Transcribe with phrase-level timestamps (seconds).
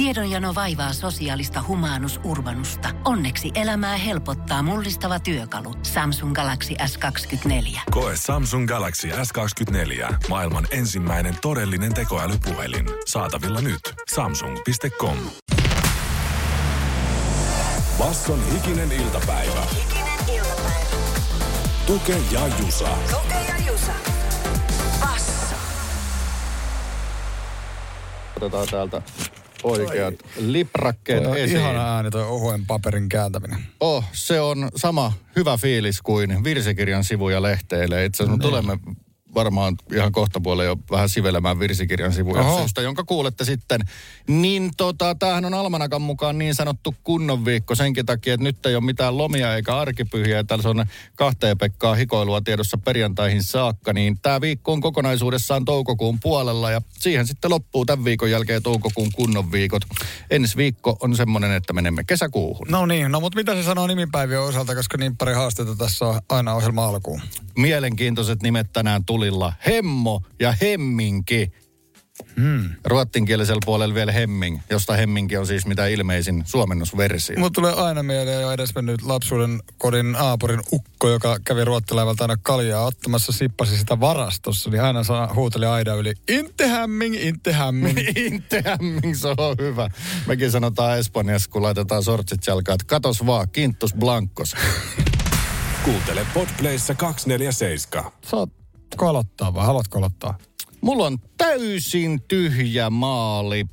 [0.00, 2.88] Tiedonjano vaivaa sosiaalista humanus urbanusta.
[3.04, 5.74] Onneksi elämää helpottaa mullistava työkalu.
[5.82, 7.80] Samsung Galaxy S24.
[7.90, 10.14] Koe Samsung Galaxy S24.
[10.28, 12.86] Maailman ensimmäinen todellinen tekoälypuhelin.
[13.06, 13.80] Saatavilla nyt.
[14.14, 15.16] Samsung.com.
[17.98, 19.62] Basson hikinen iltapäivä.
[19.74, 20.96] Hikinen iltapäivä.
[21.86, 22.88] Tuke ja Jusa.
[23.10, 23.92] Tuke ja Jusa.
[25.00, 25.56] Basso.
[28.36, 29.02] Otetaan täältä
[29.62, 31.60] oikeat liprakkeet Toi esiin.
[31.60, 33.58] Ihana ääni toi ohuen paperin kääntäminen.
[33.80, 38.04] Oh, se on sama hyvä fiilis kuin virsikirjan sivuja lehteille.
[38.04, 38.78] Itse asiassa me tulemme
[39.34, 42.58] varmaan ihan kohta puolelle jo vähän sivelemään virsikirjan sivuja Oho.
[42.58, 43.80] syystä, jonka kuulette sitten.
[44.28, 48.74] Niin tota, tämähän on Almanakan mukaan niin sanottu kunnon viikko senkin takia, että nyt ei
[48.74, 50.44] ole mitään lomia eikä arkipyhiä.
[50.44, 56.70] Täällä on kahteen Pekkaa hikoilua tiedossa perjantaihin saakka, niin tämä viikko on kokonaisuudessaan toukokuun puolella
[56.70, 59.82] ja siihen sitten loppuu tämän viikon jälkeen toukokuun kunnon viikot.
[60.30, 62.66] Ensi viikko on semmoinen, että menemme kesäkuuhun.
[62.70, 66.20] No niin, no mutta mitä se sanoo nimipäivien osalta, koska niin pari haasteita tässä on
[66.28, 67.20] aina ohjelma alkuun.
[67.56, 69.52] mielenkiintoiset nimet tänään tulilla.
[69.66, 71.52] Hemmo ja Hemminki.
[72.36, 72.70] Hmm.
[72.84, 77.36] Ruottinkielisellä puolella vielä Hemming, josta Hemminki on siis mitä ilmeisin suomennusversio.
[77.36, 82.84] Mulla tulee aina mieleen jo edesmennyt lapsuuden kodin aapurin ukko, joka kävi ruottilaivalta aina kaljaa
[82.84, 87.98] ottamassa, sippasi sitä varastossa, niin aina saa, huuteli aida yli, inte hämming, inte hämming.
[88.30, 89.90] Inte Hemming, se on hyvä.
[90.26, 94.56] Mekin sanotaan Espanjassa, kun laitetaan sortsit jalkaan, että katos vaan, kintus blankos.
[95.84, 98.59] Kuuntele Podplayssa 247.
[98.90, 100.38] Saat kolottaa vai haluatko kolottaa?
[100.80, 103.64] Mulla on täysin tyhjä maali.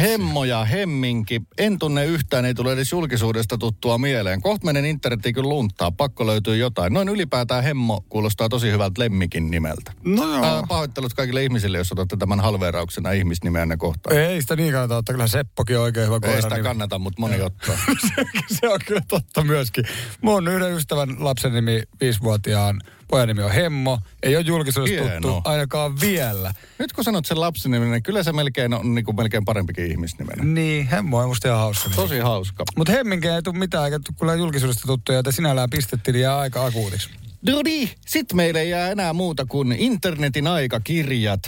[0.00, 1.40] Hemmo ja Hemminki.
[1.58, 4.42] En tunne yhtään, ei tule edes julkisuudesta tuttua mieleen.
[4.42, 6.92] Kohta menen internetiin kyllä lunttaa, pakko löytyy jotain.
[6.92, 9.92] Noin ylipäätään Hemmo kuulostaa tosi hyvältä Lemmikin nimeltä.
[10.04, 10.44] No joo.
[10.44, 14.16] Ää, pahoittelut kaikille ihmisille, jos otatte tämän halveerauksena ihmisnimeänne kohtaan.
[14.16, 16.40] Ei sitä niin kannata ottaa, kyllä Seppokin on oikein hyvä Ei koira.
[16.42, 17.76] sitä niin- kannata, mutta moni ottaa.
[18.60, 19.84] se on kyllä totta myöskin.
[20.20, 22.80] Mun yhden ystävän lapsen nimi viisivuotiaan.
[23.08, 23.98] Pojan nimi on Hemmo.
[24.22, 25.20] Ei ole julkisuudessa Hienoa.
[25.20, 26.54] tuttu ainakaan vielä.
[26.78, 29.90] Nyt kun sanot sen lapsen nimen, niin kyllä se melkein on niin kuin melkein parempikin
[29.90, 30.44] ihmisnimenä.
[30.44, 31.84] Niin, Hemmo on musta ihan hauska.
[31.88, 31.96] nimi.
[31.96, 32.64] Tosi hauska.
[32.76, 36.64] Mutta Hemminkin ei tule mitään, eikä kyllä julkisuudesta tuttuja, että sinällään pistettiin niin jää aika
[36.64, 37.10] akuutiksi.
[37.46, 41.40] No niin, sit meille ei jää enää muuta kuin internetin aikakirjat.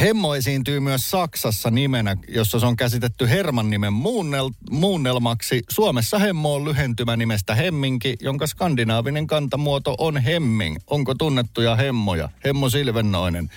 [0.00, 5.62] Hemmo esiintyy myös Saksassa nimenä, jossa se on käsitetty Herman nimen muunnel, muunnelmaksi.
[5.70, 10.76] Suomessa Hemmo on lyhentymä nimestä Hemminki, jonka skandinaavinen kantamuoto on Hemming.
[10.86, 12.28] Onko tunnettuja Hemmoja?
[12.44, 13.50] Hemmo Silvennoinen,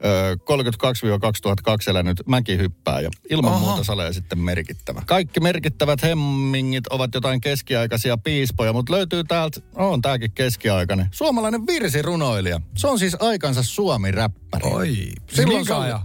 [0.00, 3.10] 32-2002 elänyt mäkihyppääjä.
[3.30, 3.66] Ilman Oho.
[3.66, 5.02] muuta salee sitten merkittävä.
[5.06, 12.60] Kaikki merkittävät Hemmingit ovat jotain keskiaikaisia piispoja, mutta löytyy täältä, on tääkin keskiaikainen, suomalainen virsirunoilija.
[12.76, 14.70] Se on siis aikansa suomi-räppäri.
[14.72, 14.96] Oi,
[15.32, 16.00] Silloin se on ajan?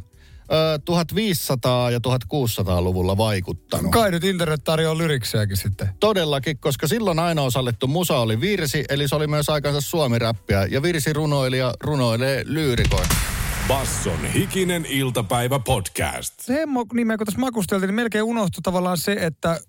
[0.52, 3.91] ö, 1500- ja 1600-luvulla vaikuttanut.
[3.91, 5.90] Kai nyt internet tarjoaa lyriksejäkin sitten.
[6.00, 10.66] Todellakin, koska silloin ainoa sallittu musa oli virsi, eli se oli myös aikansa suomi-räppiä.
[10.72, 13.16] Ja virsirunoilija runoilee lyyrikoita.
[13.72, 16.40] Basson hikinen iltapäivä podcast.
[16.40, 19.59] Se Hemmo nimeä, kun tässä makusteltiin, niin melkein unohtui tavallaan se, että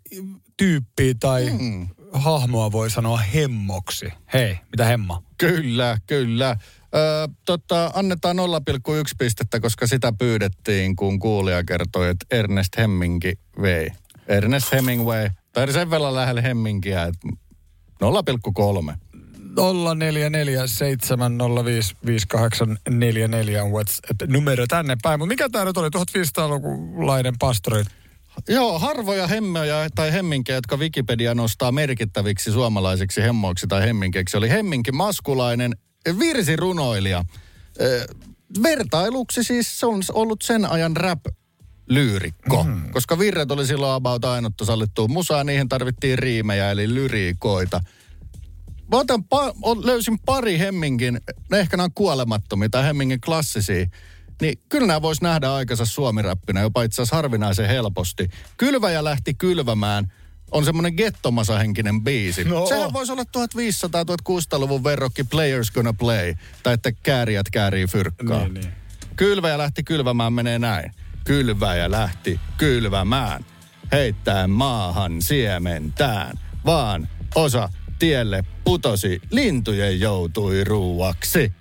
[0.56, 1.88] tyyppi tai Hmm.
[2.12, 4.12] hahmoa voi sanoa hemmoksi.
[4.32, 5.22] Hei, mitä hemma?
[5.38, 6.56] Kyllä, kyllä.
[6.94, 13.32] Ö, tota, annetaan 0,1 pistettä, koska sitä pyydettiin, kun kuulija kertoi, että Ernest Hemmingi
[13.62, 13.88] vei.
[14.28, 17.28] Ernest Hemingway, tai sen verran lähellä Hemmingiä, että
[18.00, 18.94] 0,3.
[19.52, 19.54] 0447055844
[23.62, 25.20] on WhatsApp-numero tänne päin.
[25.20, 27.82] Mutta mikä tämä nyt oli, 1500-lukulainen pastori?
[28.48, 34.92] Joo, harvoja hemmoja tai hemminkejä, jotka Wikipedia nostaa merkittäviksi suomalaisiksi hemmoiksi tai hemminkeiksi, oli hemminki
[34.92, 35.76] maskulainen
[36.18, 37.24] virsirunoilija.
[37.80, 38.06] Ö,
[38.62, 41.20] vertailuksi siis se on ollut sen ajan rap
[41.88, 42.90] lyyrikko, mm.
[42.90, 47.80] koska virret oli silloin about ainutta sallittua musaa, niihin tarvittiin riimejä eli lyriikoita.
[48.90, 51.20] Mä otan pa- löysin pari Hemminkin,
[51.50, 53.86] ne ehkä nämä on kuolemattomia tai Hemmingin klassisia,
[54.40, 58.28] niin kyllä nämä vois nähdä aikansa suomiräppinä jopa itse asiassa harvinaisen helposti.
[58.56, 60.12] Kylväjä lähti kylvämään
[60.50, 62.44] on semmoinen gettomasahenkinen biisi.
[62.44, 62.66] No.
[62.66, 68.38] Sehän voisi olla 1500-1600-luvun verrokki Players Gonna Play, tai että käärijät käärii fyrkkaa.
[68.38, 68.72] Niin, niin.
[69.16, 70.92] Kylväjä lähti kylvämään menee näin.
[71.24, 73.44] Kylväjä lähti kylvämään,
[73.92, 77.68] heittäen maahan siementään, vaan osa
[78.02, 81.52] tielle putosi, lintujen joutui ruuaksi.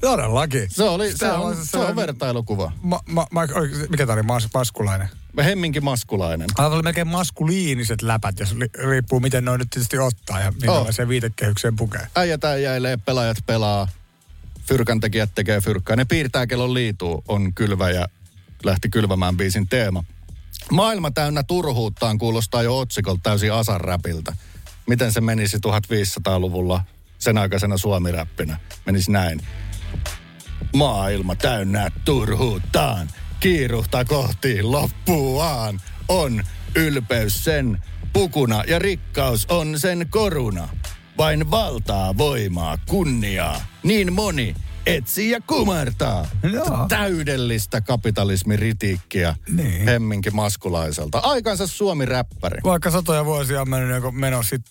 [0.00, 0.66] Todellakin.
[0.70, 2.72] Se, oli, se, on, se on vertailukuva.
[2.82, 3.42] Ma, ma, ma,
[3.88, 5.08] mikä tämä oli, mas, maskulainen?
[5.44, 6.48] Hemminkin maskulainen.
[6.58, 11.08] Aivan oli melkein maskuliiniset läpät, jos li, riippuu miten ne nyt tietysti ottaa ja minkälaiseen
[11.08, 12.06] viitekehykseen pukee.
[12.16, 13.88] Äijät äijäilee, pelaajat pelaa,
[14.66, 15.96] fyrkan tekijät tekee fyrkkaa.
[15.96, 18.08] Ne piirtää kellon liituu, on kylvä ja
[18.64, 20.04] lähti kylvämään biisin teema.
[20.70, 24.36] Maailma täynnä turhuuttaan kuulostaa jo otsikolta täysin asan räpiltä.
[24.86, 26.84] Miten se menisi 1500-luvulla
[27.18, 28.58] sen aikaisena suomiräppinä?
[28.86, 29.40] Menisi näin.
[30.74, 33.08] Maailma täynnä turhuuttaan,
[33.40, 35.80] kiiruhta kohti loppuaan.
[36.08, 36.42] On
[36.76, 37.78] ylpeys sen
[38.12, 40.68] pukuna ja rikkaus on sen koruna.
[41.18, 43.60] Vain valtaa, voimaa, kunniaa.
[43.82, 44.54] Niin moni
[44.86, 46.26] etsii ja kumartaa.
[46.52, 46.86] Joo.
[46.88, 49.84] Täydellistä kapitalismiritiikkiä Niin.
[49.84, 51.18] hemminkin maskulaiselta.
[51.18, 52.60] Aikansa Suomi-räppäri.
[52.64, 54.62] Vaikka satoja vuosia on mennyt, niin meno sit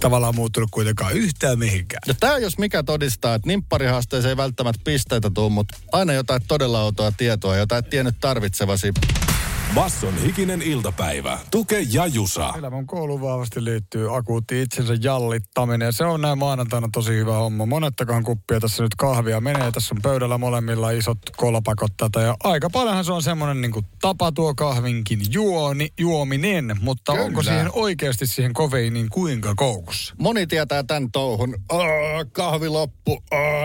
[0.00, 2.00] tavallaan muuttunut kuitenkaan yhtään mihinkään.
[2.06, 6.82] Ja tämä jos mikä todistaa, että nimpparihaasteeseen ei välttämättä pisteitä tule, mutta aina jotain todella
[6.82, 8.92] outoa tietoa, jota et tiennyt tarvitsevasi.
[9.76, 11.38] Basson hikinen iltapäivä.
[11.50, 12.54] Tuke ja Jusa.
[12.58, 15.86] Elämän kouluun vahvasti liittyy akuutti itsensä jallittaminen.
[15.86, 17.66] Ja se on näin maanantaina tosi hyvä homma.
[17.66, 19.72] Monettakaan kuppia tässä nyt kahvia menee.
[19.72, 22.20] Tässä on pöydällä molemmilla isot kolpakot tätä.
[22.20, 26.76] Ja aika paljonhan se on semmoinen niin tapa tuo kahvinkin juoni, juominen.
[26.80, 27.24] Mutta Kyllä.
[27.24, 30.14] onko siihen oikeasti siihen kofeiiniin kuinka koukussa?
[30.18, 31.54] Moni tietää tämän touhun.
[31.68, 33.22] Aa, kahvi loppu,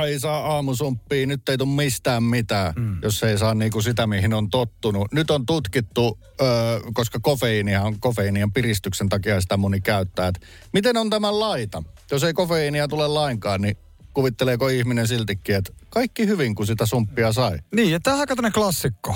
[0.07, 2.97] ei saa aamusumppia, nyt ei tule mistään mitään, mm.
[3.01, 5.11] jos ei saa niinku sitä, mihin on tottunut.
[5.11, 6.45] Nyt on tutkittu, ö,
[6.93, 10.27] koska kofeiinia on kofeiinien piristyksen takia sitä moni käyttää.
[10.27, 10.41] Et
[10.73, 11.83] miten on tämä laita?
[12.11, 13.77] Jos ei kofeiinia tule lainkaan, niin
[14.13, 17.59] kuvitteleeko ihminen siltikin, että kaikki hyvin, kun sitä sumppia sai?
[17.75, 19.15] Niin, ja tämä on aika klassikko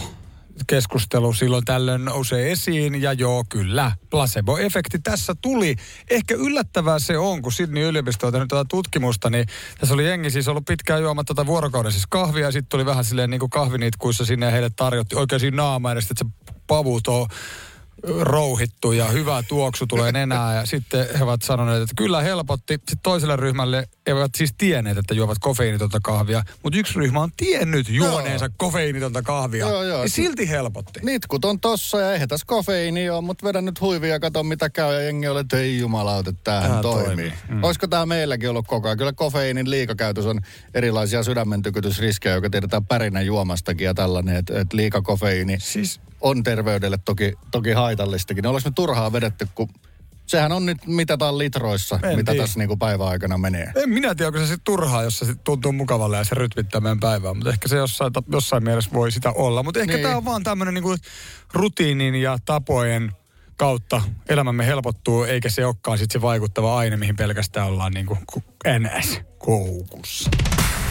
[0.67, 3.01] keskustelu silloin tällöin nousee esiin.
[3.01, 5.75] Ja joo, kyllä, placebo-efekti tässä tuli.
[6.09, 9.45] Ehkä yllättävää se on, kun Sydney yliopisto on tehnyt tätä tutkimusta, niin
[9.79, 13.05] tässä oli jengi siis ollut pitkään juomatta tätä vuorokauden siis kahvia, ja sitten tuli vähän
[13.05, 17.07] silleen niin kuin kahviniitkuissa sinne, ja heille tarjotti oikein siinä naama edestä, että se pavut
[17.07, 17.27] on
[18.19, 20.55] rouhittu ja hyvä tuoksu tulee nenää.
[20.55, 22.73] Ja sitten he ovat sanoneet, että kyllä helpotti.
[22.73, 26.43] Sitten toiselle ryhmälle eivät siis tienneet, että juovat kofeiinitonta kahvia.
[26.63, 29.69] Mutta yksi ryhmä on tiennyt juoneensa kofeiinitonta kahvia.
[29.69, 30.01] Joo, joo.
[30.03, 30.99] Ja silti helpotti.
[31.03, 34.69] Nitkut on tossa ja eihän tässä kofeiini ole, mutta vedän nyt huivia ja kato mitä
[34.69, 37.05] käy ja jengi oli, että ei jumalauta, tämähän Tää toimii.
[37.05, 37.33] toimii.
[37.49, 37.63] Mm.
[37.63, 38.97] Olisiko tämä meilläkin ollut koko ajan?
[38.97, 40.41] Kyllä kofeiinin liikakäytös on
[40.73, 46.97] erilaisia sydämen tykytysriskejä, joka tiedetään pärinän juomastakin ja tällainen, että, että liikakofeiini Siis on terveydelle
[47.05, 48.41] toki, toki haitallistakin.
[48.41, 49.69] Ne olisi me turhaa vedetty, kun
[50.25, 52.43] sehän on nyt mitataan litroissa, En mitä tiedä.
[52.43, 53.71] tässä niin kuin päivän aikana menee.
[53.75, 56.81] en minä tiedä, onko se sitten turhaa, jos se sit tuntuu mukavalle ja se rytmittää
[56.81, 57.33] meidän päivää.
[57.33, 59.63] Mutta ehkä se jossain, jossain mielessä voi sitä olla.
[59.63, 60.03] Mutta ehkä Niin.
[60.03, 60.95] tämä on vaan tämmöinen niinku
[61.53, 63.11] rutiinin ja tapojen
[63.57, 68.43] kautta elämämme helpottuu, eikä se olekaan sit se vaikuttava aine, mihin pelkästään ollaan niinku ku-
[68.79, 70.29] NS koukussa.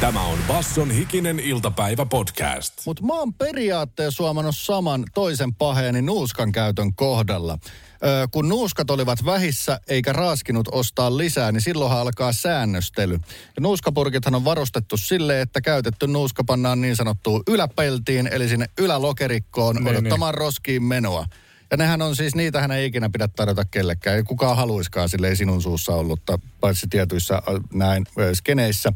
[0.05, 2.73] Tämä on Basson hikinen iltapäivä podcast.
[2.87, 7.59] Mutta mä oon periaatteessa huomannut saman toisen paheeni nuuskan käytön kohdalla.
[7.63, 13.15] Ö, kun nuuskat olivat vähissä eikä raaskinut ostaa lisää, niin silloinhan alkaa säännöstely.
[13.57, 19.77] Ja nuuskapurkithan on varustettu silleen, että käytetty nuuska pannaan niin sanottuun yläpeltiin, eli sinne ylälokerikkoon
[19.77, 21.27] Niin, odottamaan roskiin menoa.
[21.75, 24.17] Ja nehän on siis, niitähän ei ikinä pidä tarjota kellekään.
[24.17, 26.21] Ei kukaan haluiskaan, sille ei sinun suussa ollut,
[26.61, 27.43] paitsi tietyissä äh,
[27.73, 28.93] näin skeneissä.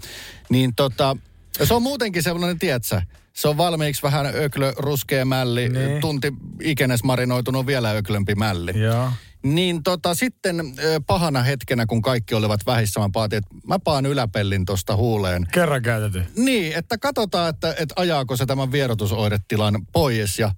[0.51, 1.17] Niin tota,
[1.65, 3.03] se on muutenkin sellainen, tietsä,
[3.33, 6.01] se on valmiiksi vähän öklö, ruskea mälli, Niin.
[6.01, 6.33] tunti
[6.63, 8.81] ikenäs marinoitunut vielä öklömpi mälli.
[8.81, 9.11] Joo.
[9.43, 10.75] Niin tota, sitten
[11.07, 15.47] pahana hetkenä, kun kaikki olivat vähissä, mä paatin, että mä paan yläpellin tosta huuleen.
[15.53, 16.23] Kerran käytetty.
[16.37, 20.51] Niin, että katsotaan, että, että ajaako se tämän vierotusoiretilan pois ja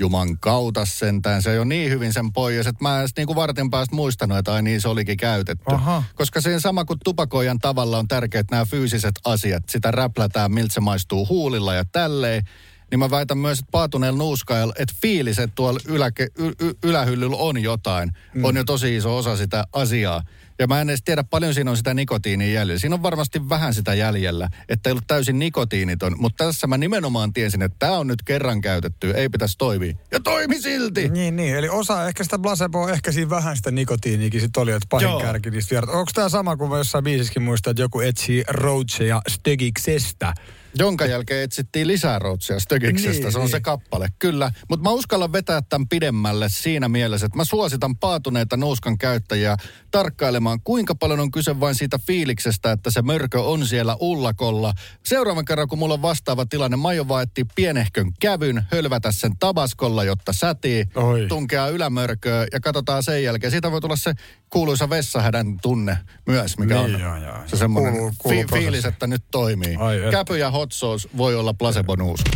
[0.00, 1.42] Juman kautta sentään.
[1.42, 4.52] Se on niin hyvin sen pois, että mä en edes niinku vartin päästä muistanut, että
[4.54, 5.64] ai niin se olikin käytetty.
[5.66, 6.02] Aha.
[6.14, 10.74] Koska siinä sama kuin tupakoijan tavalla on tärkeää, että nämä fyysiset asiat, sitä räplätään, miltä
[10.74, 12.42] se maistuu huulilla ja tälleen.
[12.90, 17.62] Niin mä väitän myös, että paatuneella nuuskaajalla, että fiiliset tuolla yläke, y, y, ylähyllyllä on
[17.62, 18.12] jotain.
[18.34, 18.44] Mm.
[18.44, 20.22] On jo tosi iso osa sitä asiaa.
[20.58, 22.80] Ja mä en edes tiedä, paljon siinä on sitä nikotiinia jäljellä.
[22.80, 26.14] Siinä on varmasti vähän sitä jäljellä, että ei ollut täysin nikotiiniton.
[26.18, 29.94] Mutta tässä mä nimenomaan tiesin, että tämä on nyt kerran käytetty, ei pitäisi toimia.
[30.12, 31.08] Ja toimi silti!
[31.08, 31.56] Niin, niin.
[31.56, 35.20] Eli osa ehkä sitä placeboa, ehkä siinä vähän sitä nikotiiniikin sit oli, että pahin Joo.
[35.20, 35.78] kärki niistä.
[35.80, 40.34] Onko tämä sama kuin jossain biisissäkin muistan, että joku etsii Roachia Stögiksestä?
[40.78, 43.50] Jonka jälkeen etsittiin lisää routsia Stögiksestä, Niin, se on niin.
[43.50, 44.50] se kappale, kyllä.
[44.68, 49.56] Mutta mä uskallan vetää tämän pidemmälle siinä mielessä, että mä suositan paatuneita nuuskan käyttäjiä
[49.90, 54.72] tarkkailemaan, kuinka paljon on kyse vain siitä fiiliksestä, että se mörkö on siellä ullakolla.
[55.06, 59.32] Seuraavan kerran, kun mulla on vastaava tilanne, mä aion vaan etsiä pienehkön kävyn, hölvätä sen
[59.38, 61.26] tabaskolla, jotta sätii, Oi.
[61.28, 63.50] tunkea ylämörköä ja katsotaan sen jälkeen.
[63.50, 64.12] Siitä voi tulla se
[64.56, 67.36] kuuluisa vessahädän tunne myös, mikä Niin, on joo, joo.
[67.46, 69.76] se semmoinen Kuuluu- kuuluu fi- fiilis, että nyt toimii.
[69.76, 69.96] Ai.
[70.10, 72.30] Käpy ja hot sauce voi olla placebo nuuska.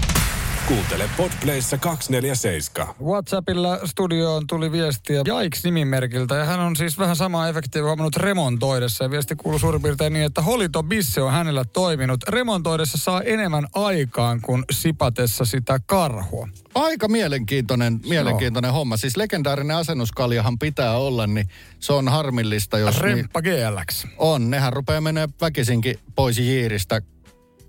[0.70, 2.94] Kuuntele Podplayssa 247.
[3.04, 9.04] WhatsAppilla studioon tuli viestiä Jaiks-nimimerkiltä ja hän on siis vähän samaa efektiä huomannut remontoidessa.
[9.04, 12.22] Ja viesti kuuluu suurin piirtein niin, että Holito Bisse on hänellä toiminut.
[12.28, 16.48] Remontoidessa saa enemmän aikaan kuin sipatessa sitä karhua.
[16.74, 18.96] Aika mielenkiintoinen, mielenkiintoinen homma.
[18.96, 21.48] Siis legendaarinen asennuskaljahan pitää olla, niin
[21.80, 22.94] se on harmillista, jos...
[22.94, 24.06] Niin, Remppa GLX.
[24.18, 27.02] on, nehän rupeaa menee väkisinkin pois jiiristä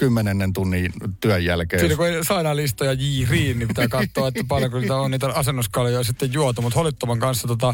[0.02, 1.80] kymmenennen tunnin työn jälkeen.
[1.80, 6.04] Siinä kun ei saada listoja jiiriin, niin pitää katsoa, että paljonko niitä on niitä asennuskaljoja
[6.04, 6.62] sitten juotu.
[6.62, 7.74] Mutta Holittoman kanssa tota,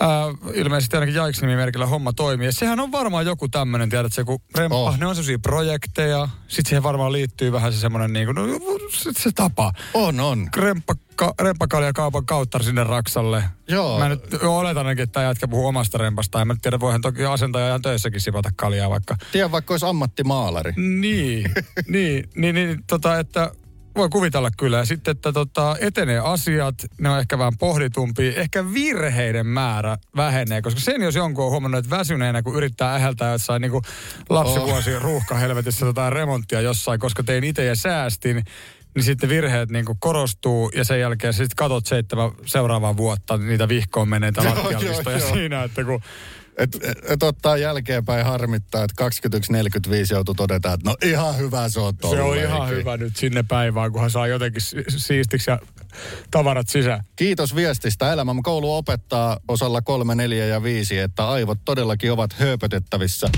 [0.00, 0.24] ää,
[0.54, 2.46] ilmeisesti ainakin Jaiks-nimimerkillä homma toimii.
[2.46, 4.98] Ja sehän on varmaan joku tämmöinen, tiedätkö, kun remppa, Oh.
[4.98, 6.28] ne on sellaisia projekteja.
[6.48, 8.46] Sitten siihen varmaan liittyy vähän se semmoinen niin kuin, no,
[8.90, 9.72] se, se tapa.
[9.94, 10.48] On, on.
[10.56, 13.44] Remppa, ka, kaupan kautta sinne Raksalle.
[13.68, 13.98] Joo.
[13.98, 16.40] Mä nyt oletan ainakin, että tämä jätkä puhuu omasta rempasta.
[16.40, 19.16] En mä nyt tiedä, voihan toki asentaja ihan töissäkin sipata kaljaa vaikka.
[19.32, 20.72] Tiedän, vaikka olisi ammattimaalari.
[21.04, 21.50] Niin,
[21.88, 23.50] niin, niin, niin tota, että
[23.96, 24.76] voi kuvitella kyllä.
[24.76, 28.32] Ja sitten, että tota, etenee asiat, ne on ehkä vähän pohditumpia.
[28.40, 33.32] Ehkä virheiden määrä vähenee, koska sen jos jonkun on huomannut, että väsyneenä, kun yrittää äheltää
[33.32, 33.72] jossain niin
[34.30, 35.02] lapsivuosi oh.
[35.02, 38.44] ruuhkahelvetissä jotain remonttia jossain, koska tein itse ja säästin,
[38.94, 43.68] niin sitten virheet niin kuin korostuu ja sen jälkeen sitten katot seitsemän seuraavaa vuotta niitä
[43.68, 46.00] vihkoon menneitä Joo, lattialistoja siinä, että kun
[46.56, 49.04] Et, et, ottaa jälkeenpäin harmittaa, että
[49.88, 53.42] 21.45 joutuu todeta, että no ihan hyvä se on Se on ihan hyvä nyt sinne
[53.42, 55.58] päivään, kunhan saa jotenkin si- siistiksi ja
[56.30, 57.04] tavarat sisään.
[57.16, 58.12] Kiitos viestistä.
[58.12, 63.28] Elämän koulu opettaa osalla 3, 4 ja 5, että aivot todellakin ovat hööpötettävissä.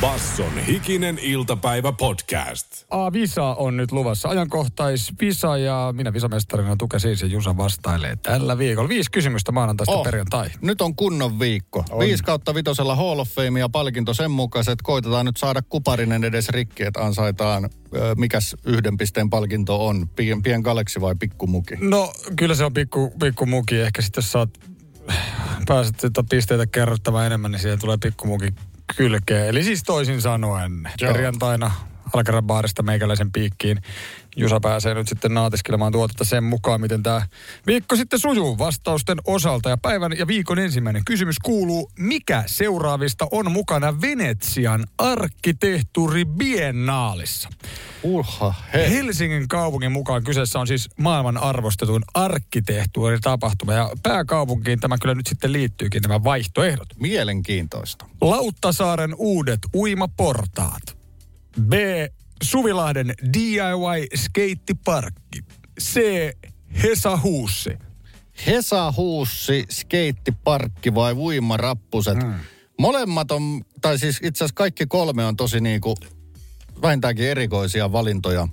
[0.00, 2.66] Basson hikinen iltapäivä podcast.
[2.90, 4.28] A, Visa on nyt luvassa.
[4.28, 8.88] Ajankohtais Visa ja minä Visamestarina Tuke siis ja Jusa vastailee tällä viikolla.
[8.88, 10.04] Viisi kysymystä maanantaista oh.
[10.04, 10.50] perjantai.
[10.60, 11.84] Nyt on kunnon viikko.
[11.90, 11.98] On.
[11.98, 14.82] 5 kautta vitosella Hall of Fame ja palkinto sen mukaiset.
[14.82, 17.70] Koitetaan nyt saada kuparinen edes rikki, että ansaitaan,
[18.16, 20.08] mikäs yhden pisteen palkinto on.
[20.08, 21.74] Pien, pien galaksi vai pikkumuki?
[21.80, 23.76] No, kyllä se on pikku, pikku muki.
[23.76, 24.50] Ehkä sitten jos saat,
[25.66, 25.96] pääset
[26.30, 28.54] pisteitä kerrottamaan enemmän, niin siihen tulee pikkumuki
[28.96, 29.48] kylkeen.
[29.48, 31.12] Eli siis toisin sanoen, Joo.
[31.12, 31.70] perjantaina
[32.14, 33.78] Alcaran baarista meikäläisen piikkiin.
[34.36, 37.22] Jusa pääsee nyt sitten naatiskelemaan tuotetta sen mukaan, miten tämä
[37.66, 39.68] viikko sitten sujuu vastausten osalta.
[39.68, 47.48] Ja päivän ja viikon ensimmäinen kysymys kuuluu, mikä seuraavista on mukana Venetsian arkkitehtuuri biennaalissa?
[48.02, 48.90] Uha, he.
[48.90, 53.72] Helsingin kaupungin mukaan kyseessä on siis maailman arvostetuin arkkitehtuuritapahtuma.
[53.72, 56.88] Ja pääkaupunkiin tämä kyllä nyt sitten liittyykin nämä vaihtoehdot.
[57.00, 58.06] Mielenkiintoista.
[58.20, 60.97] Lauttasaaren uudet uimaportaat.
[61.60, 61.72] B.
[62.42, 65.44] Suvilahden DIY-skeittiparkki.
[65.80, 66.00] C.
[66.82, 67.78] Hesa Huussi.
[68.46, 72.22] Hesa Huussi, skeittiparkki vai uimarappuset.
[72.22, 72.34] Hmm.
[72.78, 75.94] Molemmat on, tai siis itse asiassa kaikki kolme on tosi niinku
[76.82, 78.48] vähintäänkin erikoisia valintoja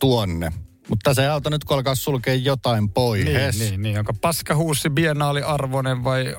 [0.00, 0.52] tuonne.
[0.88, 3.24] Mutta se ei auta nyt, kun alkaa sulkea jotain pois.
[3.24, 3.98] Niin, niin, niin.
[3.98, 6.36] Onko paskahuussi bienaaliarvoinen vai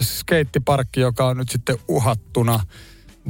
[0.00, 2.60] skeittiparkki, joka on nyt sitten uhattuna?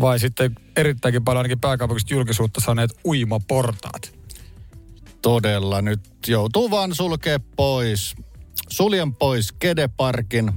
[0.00, 4.18] Vai sitten erittäinkin paljon ainakin pääkaupungista julkisuutta saaneet uimaportaat?
[5.22, 8.14] Todella nyt joutuu vaan sulkea pois.
[8.68, 10.52] Suljen pois Kedeparkin.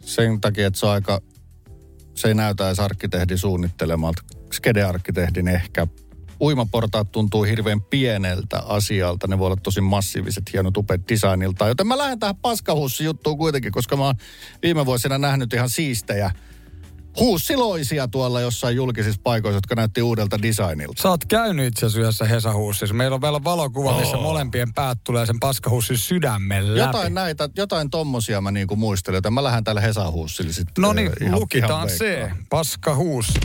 [0.00, 1.20] Sen takia, että se on aika,
[2.14, 4.22] se ei näytä edes arkkitehdin suunnittelemalta.
[4.52, 5.86] Skede-arkkitehdin ehkä.
[6.40, 9.26] Uimaportaat tuntuu hirveän pieneltä asialta.
[9.26, 11.68] Ne voi olla tosi massiiviset, hienot, upeat designilta.
[11.68, 14.14] Joten mä lähden tähän paskahussi juttuun kuitenkin, koska mä oon
[14.62, 16.30] viime vuosina nähnyt ihan siistejä
[17.20, 21.02] huussiloisia tuolla jossain julkisissa paikoissa, jotka näytti uudelta designilta.
[21.02, 22.94] Sä oot käynyt itse asiassa Hesa Huussissa.
[22.94, 26.78] Meillä on vielä valokuva, missä molempien päät tulee sen paskahussin sydämen läpi.
[26.78, 30.82] Jotain näitä, jotain tommosia mä niinku muistelen, joten mä lähden tälle Hesahuussille sitten.
[30.82, 32.30] No niin, ihan- lukitaan se.
[32.50, 33.40] Paskahuussi.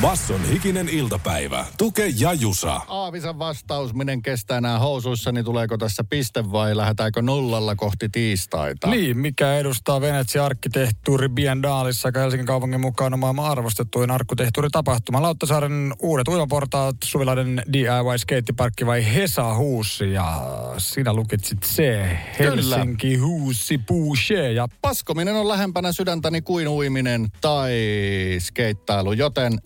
[0.00, 1.64] Basson hikinen iltapäivä.
[1.78, 2.80] Tuke ja Jusa.
[2.88, 8.90] Aavisan vastaus, miten kestää nämä housuissa, niin tuleeko tässä piste vai lähdetäänkö nollalla kohti tiistaita?
[8.90, 15.22] Niin, mikä edustaa Venetsia arkkitehtuuri Biennaalissa, joka Helsingin kaupungin mukaan on maailman arvostettuin arkkitehtuuritapahtuma.
[15.22, 20.42] Lauttasaaren uudet uimaportaat, Suvilaiden DIY-skeittiparkki vai Hesa Huussi ja
[20.78, 27.72] sinä lukitsit se Helsinki Huussi Boucher ja Paskominen on lähempänä sydäntäni kuin uiminen tai
[28.38, 29.58] skeittailu, joten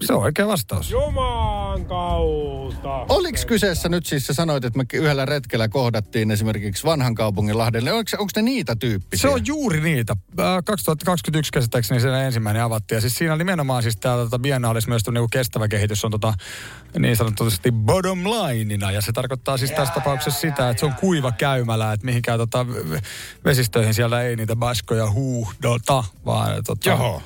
[0.00, 0.90] se on oikea vastaus.
[0.90, 3.06] Juman kautta.
[3.08, 7.92] Oliko kyseessä nyt siis, sä sanoit, että me yhdellä retkellä kohdattiin esimerkiksi vanhan kaupungin Lahdelle.
[7.92, 9.30] Onko, onko ne niitä tyyppisiä?
[9.30, 10.16] Se on juuri niitä.
[10.40, 12.96] Äh, 2021 käsittääkseni se ensimmäinen avattiin.
[12.96, 16.34] Ja siis siinä nimenomaan siis täällä tota biennaalissa myös niinku kestävä kehitys on tota,
[16.98, 18.90] niin sanotusti bottom lineina.
[18.90, 22.66] Ja se tarkoittaa siis tässä tapauksessa sitä, että se on kuiva käymälä, että mihinkään tota,
[23.44, 27.22] vesistöihin siellä ei niitä baskoja huuhdota, vaan tota, Joo.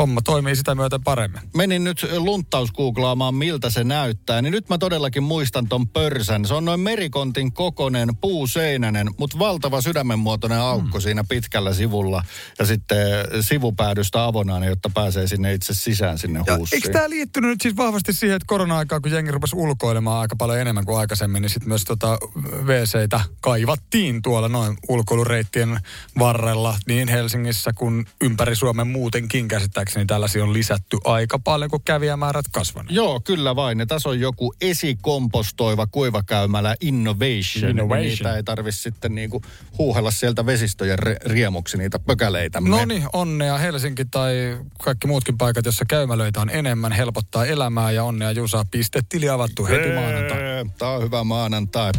[0.00, 1.40] Homma toimii sitä myöten paremmin.
[1.56, 6.44] Menin nyt lunttausgooglaamaan, miltä se näyttää, niin nyt mä todellakin muistan ton pörsän.
[6.46, 11.02] Se on noin merikontin kokonen, puuseinänen, mutta valtava sydämenmuotoinen aukko mm.
[11.02, 12.22] siinä pitkällä sivulla.
[12.58, 13.06] Ja sitten
[13.40, 16.76] sivupäädystä avonainen, jotta pääsee sinne itse sisään sinne Ja huussiin.
[16.76, 20.58] eikö tämä liittynyt nyt siis vahvasti siihen, että korona-aikaa, kun jengi rupesi ulkoilemaan aika paljon
[20.58, 22.18] enemmän kuin aikaisemmin, niin sitten myös tota
[22.64, 25.80] WCitä kaivattiin tuolla noin ulkoilureittien
[26.18, 32.44] varrella niin Helsingissä kuin ympäri Suomen muutenkin käsittääkseni tällaisia on lisätty aika paljon, kun kävijämäärät
[32.52, 32.92] kasvanut.
[32.92, 33.78] Joo, kyllä vain.
[33.78, 37.70] Ja tässä on joku esikompostoiva kuivakäymälä Innovation.
[37.70, 38.02] Innovation.
[38.02, 39.42] Niin Niitä ei tarvitse sitten niinku
[39.78, 42.60] huuhella sieltä vesistöjen re- riemuksi niitä pökäleitä.
[42.60, 48.04] No niin, onnea Helsinki tai kaikki muutkin paikat, jossa käymälöitä on enemmän, helpottaa elämää ja
[48.04, 48.64] onnea Jusa.
[48.70, 50.38] Pistetili avattu heti maanantai.
[50.78, 51.92] Tämä on hyvä maanantai.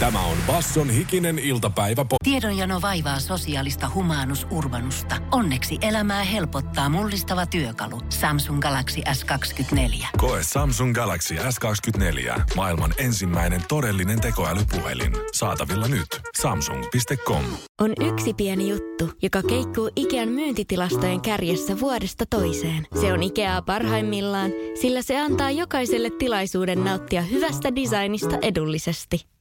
[0.00, 2.02] Tämä on Basson hikinen iltapäivä.
[2.02, 5.16] po- Tiedonjano vaivaa sosiaalista humanus urbanusta.
[5.32, 8.00] Onneksi elämää helpottaa mullistava työkalu.
[8.08, 10.06] Samsung Galaxy S24.
[10.18, 12.40] Koe Samsung Galaxy S24.
[12.56, 15.12] Maailman ensimmäinen todellinen tekoälypuhelin.
[15.32, 16.06] Saatavilla nyt.
[16.40, 17.44] Samsung.com.
[17.80, 22.86] On yksi pieni juttu, joka keikkuu Ikean myyntitilastojen kärjessä vuodesta toiseen.
[23.00, 29.26] Se on Ikeaa parhaimmillaan, sillä se antaa jokaiselle tilaisuuden nauttia hyvästä designista edullisesti.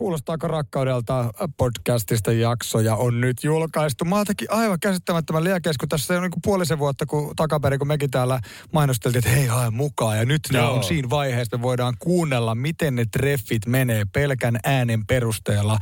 [0.00, 4.04] Kuulostaako rakkaudelta podcastista jaksoja on nyt julkaistu.
[4.04, 7.88] Mä oon aivan käsittämättömän liekeis, kun tässä on niin kuin puolisen vuotta kun takaperin, kun
[7.88, 8.40] mekin täällä
[8.72, 10.18] mainosteltiin, että hei hae mukaan.
[10.18, 10.72] Ja nyt ne Joo.
[10.72, 15.78] on siinä vaiheessa, me voidaan kuunnella, miten ne treffit menee pelkän äänen perusteella.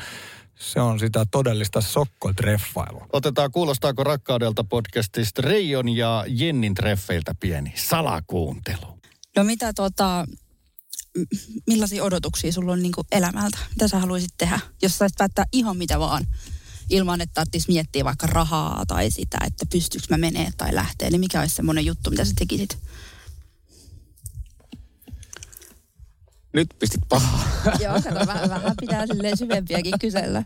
[0.54, 3.06] Se on sitä todellista sokkotreffailua.
[3.12, 8.98] Otetaan Kuulostaako rakkaudelta podcastista Reijon ja Jennin treffeiltä pieni salakuuntelu.
[9.36, 10.26] No mitä tota,
[11.66, 13.58] millaisia odotuksia sulla on niinku elämältä?
[13.70, 16.26] Mitä sä haluaisit tehdä, jos saisit päättää ihan mitä vaan?
[16.90, 21.10] Ilman, että tarvitsisi miettiä vaikka rahaa tai sitä, että pystyykö mä menee tai lähtee.
[21.10, 22.78] Niin mikä olisi semmoinen juttu, mitä sä tekisit?
[26.52, 27.48] Nyt pistit pahaa.
[27.84, 30.44] Joo, kato, vähän, vähän pitää silleen syvempiäkin kysellä.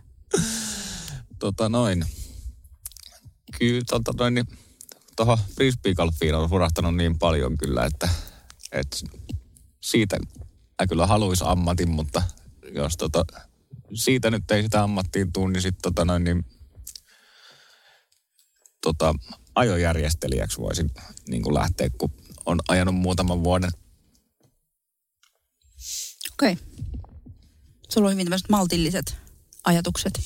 [1.38, 2.04] tota noin.
[3.58, 4.46] Kyllä tota noin, niin
[5.16, 8.08] tuohon frisbeegolfiin on hurahtanut niin paljon kyllä, että,
[8.72, 8.96] että
[9.80, 10.16] siitä
[10.80, 12.22] mä kyllä haluais ammatin, mutta
[12.74, 13.24] jos tota,
[13.94, 16.44] siitä nyt ei sitä ammattiin tuu, niin sitten tota noin, niin,
[18.80, 19.14] tota,
[19.54, 20.90] ajojärjestelijäksi voisin
[21.28, 22.10] niin kuin lähteä, kun
[22.46, 23.70] on ajanut muutaman vuoden
[26.32, 26.52] Okei.
[26.52, 26.64] Okay.
[27.88, 29.16] Sulla on hyvin tämmöiset maltilliset
[29.64, 30.20] ajatukset.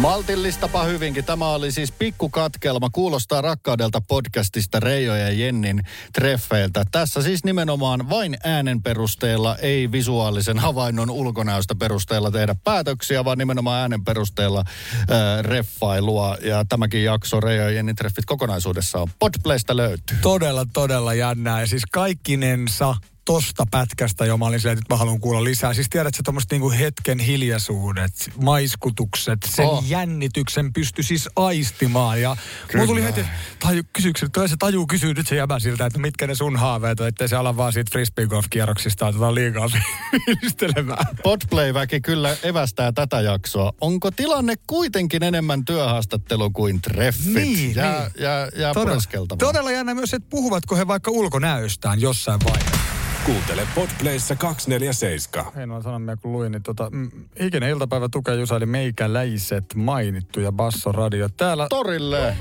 [0.00, 1.24] Maltillistapa hyvinkin.
[1.24, 2.90] Tämä oli siis pikkukatkelma.
[2.90, 5.82] Kuulostaa rakkaudelta podcastista Reijo ja Jennin
[6.12, 6.84] treffeiltä.
[6.92, 13.80] Tässä siis nimenomaan vain äänen perusteella, ei visuaalisen havainnon ulkonäöstä perusteella tehdä päätöksiä, vaan nimenomaan
[13.80, 15.06] äänen perusteella äh,
[15.40, 16.36] reffailua.
[16.42, 20.18] Ja tämäkin jakso Reijo ja Jennin treffit kokonaisuudessaan Podplaysta löytyy.
[20.22, 21.60] Todella, todella jännää.
[21.60, 22.94] Ja siis kaikkinensa
[23.30, 25.74] tosta pätkästä jo mä olin silleen, että mä haluan kuulla lisää.
[25.74, 28.12] Siis tiedät sä tommoset niinku hetken hiljaisuudet,
[28.42, 29.84] maiskutukset, sen Oh.
[29.88, 32.20] jännityksen pysty siis aistimaan.
[32.20, 32.36] Ja
[32.74, 33.24] mulla tuli heti,
[33.58, 37.00] taju, kysyykö, tulee se taju kysyy nyt se jäbä siltä, että mitkä ne sun haaveet
[37.00, 41.06] on, ettei se ala vaan siitä frisbee-golf-kierroksista otetaan liikaa fiilistelemään.
[41.22, 43.72] Podplay-väki kyllä evästää tätä jaksoa.
[43.80, 47.34] Onko tilanne kuitenkin enemmän työhaastattelu kuin treffit?
[47.34, 48.22] Niin, jää, niin.
[48.24, 49.38] Jää, jää pureskeltavaa.
[49.38, 52.99] todella jännä myös, että puhuvatko he vaikka ulkonäöstään jossain vaiheessa.
[53.26, 55.52] Kuuntele Podplayssa 247.
[55.56, 57.10] Hienoa sanomia, kun luin, niin tota, mm,
[57.42, 61.28] hikinen iltapäivä tukee Jusa, eli meikäläiset mainittu ja Basso Radio.
[61.28, 62.36] Täällä Torille.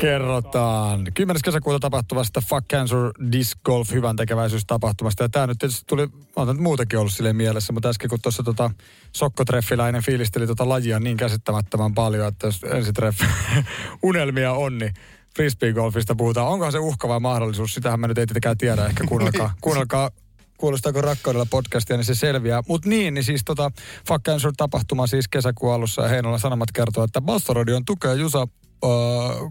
[0.00, 1.40] Kerrotaan 10.
[1.44, 2.98] kesäkuuta tapahtuvasta Fuck Cancer
[3.32, 5.24] Disc Golf hyvän tekeväisyystapahtumasta.
[5.24, 8.42] Ja tämä nyt tietysti tuli, on nyt muutenkin ollut silleen mielessä, mutta äsken kun tuossa
[8.42, 8.70] tota,
[9.12, 13.24] sokkotreffiläinen fiilisteli tota lajia niin käsittämättömän paljon, että jos ensitreffi
[14.02, 14.94] unelmia on, niin
[15.36, 16.48] frisbeegolfista puhutaan.
[16.48, 17.74] Onkohan se uhka vai mahdollisuus?
[17.74, 18.86] Sitähän mä nyt ei tietenkään tiedä.
[18.86, 20.10] Ehkä kuunnelkaa, kuunnelkaa
[20.56, 22.62] kuulostaako rakkaudella podcastia, niin se selviää.
[22.68, 23.70] Mutta niin, niin siis tota,
[24.08, 28.48] Fuck Cancer tapahtuma siis kesäkuun alussa ja Heinolan Sanomat kertoo, että Bastoradion tukea Jusa
[28.84, 28.90] öö,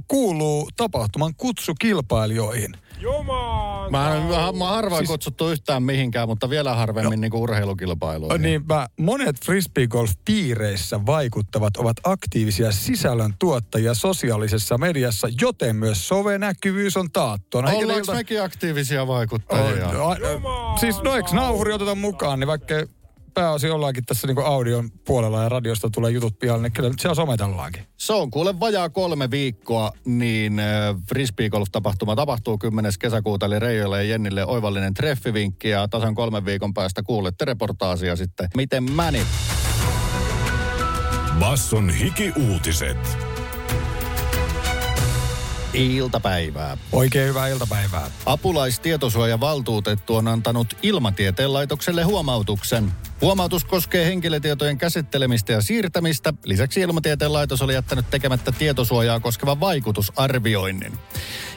[0.07, 2.77] kuuluu tapahtuman kutsukilpailijoihin.
[2.99, 7.21] Jumaan Mä, mä, mä harvoin Siis- kutsuttu yhtään mihinkään, mutta vielä harvemmin no.
[7.21, 8.41] niin urheilukilpailuihin.
[8.41, 17.61] Niinpä monet frisbeegolf-piireissä vaikuttavat ovat aktiivisia sisällön tuottajia sosiaalisessa mediassa, joten myös sovenäkyvyys on taattua.
[17.61, 19.87] No, Ollaanko ilta- mekin aktiivisia vaikuttajia?
[19.87, 22.75] On, a, a, siis no eikö nauhuri oteta mukaan, niin vaikka
[23.35, 27.15] pääosin ollaankin tässä niin audion puolella ja radiosta tulee jutut pihalle, niin kyllä nyt siellä
[27.15, 27.83] sometellaankin.
[27.97, 32.91] Se on kuule vajaa kolme viikkoa, niin äh, frisbeegolf-tapahtuma tapahtuu 10.
[32.99, 38.49] kesäkuuta, eli Reijolle ja Jennille oivallinen treffivinkki, ja tasan kolmen viikon päästä kuulette reportaasia sitten,
[38.55, 39.21] miten meni.
[41.39, 43.17] Basson hiki-uutiset.
[45.73, 46.77] Iltapäivää.
[46.91, 48.11] Oikein hyvää iltapäivää.
[48.25, 52.91] Apulaistietosuojavaltuutettu on antanut Ilmatieteen laitokselle huomautuksen.
[53.21, 56.33] Huomautus koskee henkilötietojen käsittelemistä ja siirtämistä.
[56.45, 60.93] Lisäksi Ilmatieteen laitos oli jättänyt tekemättä tietosuojaa koskevan vaikutusarvioinnin.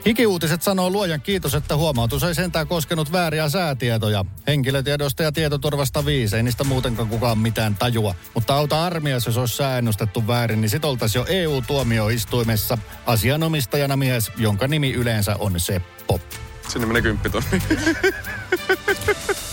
[0.07, 4.25] Hikiuutiset sanoo luojan kiitos, että huomautus ei sentään koskenut vääriä säätietoja.
[4.47, 8.15] Henkilötiedosta ja tietoturvasta viisi, ei niistä muutenkaan kukaan mitään tajua.
[8.35, 14.69] Mutta auta armias, jos olisi säännöstetty väärin, niin sit oltaisiin jo EU-tuomioistuimessa asianomistajana mies, jonka
[14.69, 16.21] nimi yleensä on Seppo.
[16.69, 17.63] Sinne menee kymppitonni.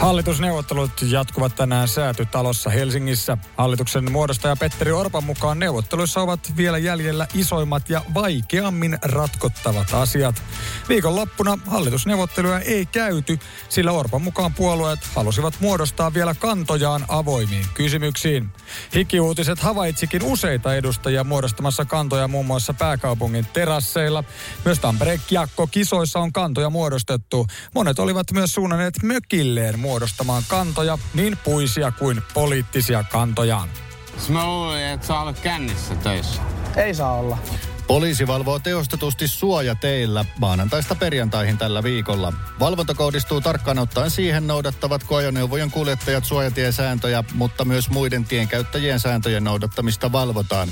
[0.00, 3.38] Hallitusneuvottelut jatkuvat tänään säätytalossa Helsingissä.
[3.56, 10.42] Hallituksen muodostaja Petteri Orpan mukaan neuvotteluissa ovat vielä jäljellä isoimmat ja vaikeammin ratkottavat asiat.
[10.88, 18.48] Viikonloppuna hallitusneuvotteluja ei käyty, sillä Orpan mukaan puolueet halusivat muodostaa vielä kantojaan avoimiin kysymyksiin.
[18.94, 24.24] Hikiuutiset havaitsikin useita edustajia muodostamassa kantoja muun muassa pääkaupungin terasseilla.
[24.64, 25.20] Myös Tampereen
[25.70, 27.46] kisoissa on kantoja muodostettu.
[27.74, 33.68] Monet olivat myös suunnanneet mökilleen muodostamaan kantoja, niin puisia kuin poliittisia kantojaan.
[34.28, 36.42] Mä luulin, että sä olet kännissä töissä.
[36.76, 37.38] Ei saa olla.
[37.90, 42.32] Poliisi valvoo teostetusti suojateillä maanantaista perjantaihin tällä viikolla.
[42.60, 50.12] Valvonta kohdistuu tarkkaan ottaen siihen, noudattavatko ajoneuvojen kuljettajat suojatiesääntöjä, mutta myös muiden tienkäyttäjien sääntöjen noudattamista
[50.12, 50.68] valvotaan.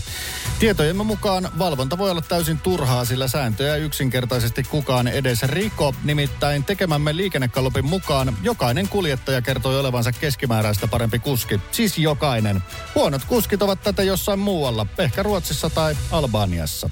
[0.58, 5.94] Tietojemme mukaan valvonta voi olla täysin turhaa, sillä sääntöjä yksinkertaisesti kukaan edes riko.
[6.04, 11.60] Nimittäin tekemämme liikennekalupin mukaan jokainen kuljettaja kertoi olevansa keskimääräistä parempi kuski.
[11.70, 12.62] Siis jokainen.
[12.94, 16.90] Huonot kuskit ovat tätä jossain muualla, ehkä Ruotsissa tai Albaniassa.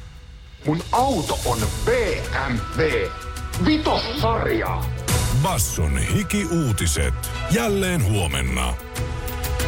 [0.67, 3.11] Mun auto on BMW.
[3.67, 4.83] Vitossarja.
[5.43, 7.15] Basson hiki-uutiset.
[7.51, 8.75] Jälleen huomenna.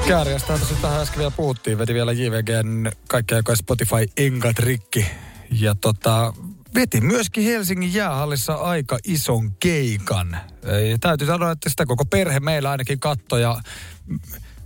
[0.09, 5.07] Kääriästä tässä tähän äsken vielä puhuttiin, veti vielä JVGn kaikkea joka Spotify enkat rikki.
[5.51, 6.33] Ja tota,
[6.75, 10.37] veti myöskin Helsingin jäähallissa aika ison keikan.
[10.67, 13.01] Ei, täytyy sanoa, että sitä koko perhe meillä ainakin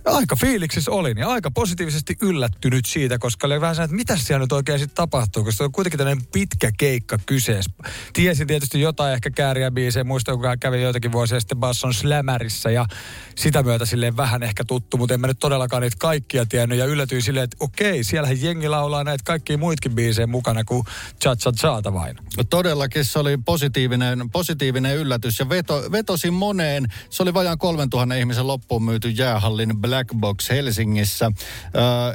[0.05, 4.43] aika fiiliksissä olin ja aika positiivisesti yllättynyt siitä, koska oli vähän sellainen, että mitä siellä
[4.43, 7.71] nyt oikein sitten tapahtuu, koska se on kuitenkin tämmöinen pitkä keikka kyseessä.
[8.13, 12.85] Tiesin tietysti jotain ehkä kääriä biisejä, muistan kun kävin joitakin vuosia sitten Basson Slämärissä ja
[13.35, 16.85] sitä myötä silleen vähän ehkä tuttu, mutta en mä nyt todellakaan niitä kaikkia tiennyt ja
[16.85, 20.83] yllätyin silleen, että okei, siellähän jengi laulaa näitä kaikkia muitkin biisejä mukana kuin
[21.21, 22.17] Cha Cha Chaata vain.
[22.49, 26.85] Todellakin se oli positiivinen, positiivinen yllätys ja veto, vetosi moneen.
[27.09, 29.81] Se oli vajaan 3000 ihmisen loppuun myyty jäähallin
[30.19, 31.31] Box Helsingissä.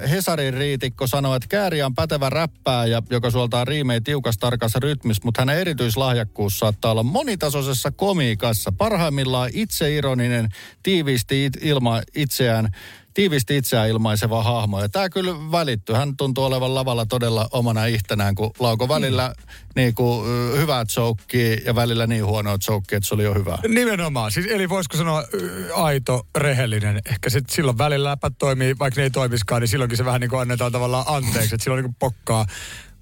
[0.00, 5.22] Ö, Hesarin riitikko sanoi, että Kääriä on pätevä räppääjä, joka suoltaa riimejä tiukas tarkassa rytmissä,
[5.24, 8.72] mutta hänen erityislahjakkuus saattaa olla monitasoisessa komiikassa.
[8.72, 10.48] Parhaimmillaan itseironinen,
[10.82, 12.68] tiiviisti ilma itseään
[13.18, 14.80] tiivisti itseään ilmaiseva hahmo.
[14.80, 15.94] Ja tämä kyllä välittyy.
[15.94, 19.44] Hän tuntuu olevan lavalla todella omana ihtenään, kun lauko välillä mm.
[19.76, 20.26] niin kuin,
[20.56, 23.58] hyvää joukkia ja välillä niin huonoa joukkia, että se oli jo hyvä.
[23.68, 24.30] Nimenomaan.
[24.30, 25.24] Siis, eli voisiko sanoa
[25.74, 27.00] aito, rehellinen.
[27.10, 30.30] Ehkä sit silloin välillä läpät toimii, vaikka ne ei toimiskaan, niin silloinkin se vähän niin
[30.30, 31.54] kuin annetaan tavallaan anteeksi.
[31.54, 32.46] Että silloin niin kuin pokkaa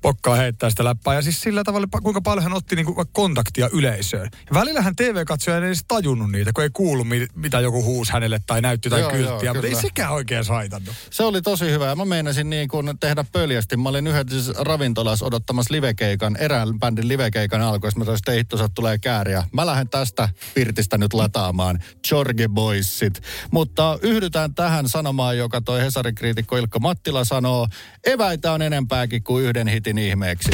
[0.06, 1.14] pokkaa heittää sitä läppää.
[1.14, 4.28] Ja siis sillä tavalla, kuinka paljon hän otti niinku vaikka kontaktia yleisöön.
[4.32, 8.40] Ja välillähän TV-katsoja ei edes tajunnut niitä, kun ei kuulu, mi- mitä joku huus hänelle
[8.46, 9.36] tai näytti tai Joo, kylttiä.
[9.42, 10.94] joo, mutta ei sekään oikein saitannut.
[11.10, 11.94] Se oli tosi hyvä.
[11.94, 13.76] Mä meinasin niin kuin tehdä pöljästi.
[13.76, 17.90] Mä olin yhdessä ravintolassa odottamassa livekeikan, erään bändin livekeikan alkoi.
[17.96, 19.44] Mä toisin, että hitto, tulee kääriä.
[19.52, 21.78] Mä lähden tästä Pirtistä nyt lataamaan.
[22.10, 23.22] Jorge Boysit.
[23.50, 27.68] Mutta yhdytään tähän sanomaan, joka toi Hesarin kriitikko Ilkka Mattila sanoo.
[28.04, 30.50] Eväitä on enempääkin kuin yhden hitin ihmeeksi.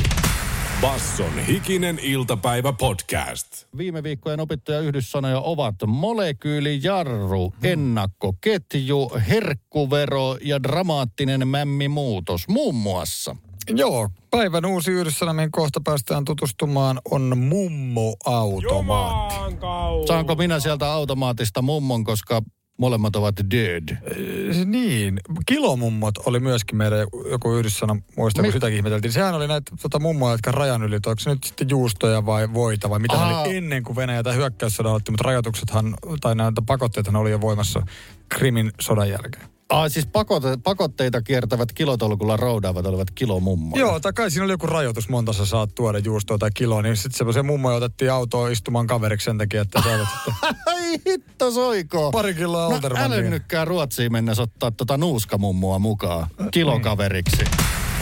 [0.81, 3.67] Basson hikinen iltapäivä podcast.
[3.77, 13.37] Viime viikkojen opittuja yhdyssanoja ovat molekyylijarru, ennakkoketju, herkkuvero ja dramaattinen mämmimuutos muun muassa.
[13.71, 19.35] Joo, päivän uusi yhdyssana, mihin kohta päästään tutustumaan, on mummoautomaatti.
[20.07, 22.43] Saanko minä sieltä automaatista mummon, koska
[22.83, 23.89] molemmat ovat dead?
[23.91, 26.99] Eh, Niin, kilomummot oli myöskin meidän
[27.31, 29.13] joku yhdyssana, muistan kun Mi- sitäkin ihmeteltiin.
[29.13, 32.91] Sehän oli näitä tota, mummoja, jotka rajan yli, onko se nyt sitten juustoja vai voita
[32.91, 33.41] vai mitä Aa.
[33.43, 37.83] oli ennen kuin Venäjä tai hyökkäyssodan otti, mutta rajoituksethan tai näitä pakotteethan oli jo voimassa
[38.29, 39.52] Krimin sodan jälkeen.
[39.73, 43.81] Ah, siis pakote, pakotteita kiertävät kilotolkulla roudaavat olivat kilomummoja.
[43.81, 46.97] Joo, tai kai siinä oli joku rajoitus, monta sä saat tuoda juustoa tai kiloa, niin
[46.97, 50.35] sitten semmoisen mummo otettiin autoon istumaan kaveriksi sen takia, että saavat sitten
[50.75, 52.11] Ai hitto soiko.
[52.13, 57.45] pari kiloa No älynnykkää Ruotsiin mennä ottaa tota nuuskamummoa mukaan kilokaveriksi.